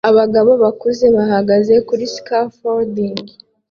[0.09, 3.23] Abagabo bakuze bahagaze kuri scafolding